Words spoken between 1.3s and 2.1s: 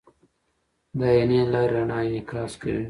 له لارې رڼا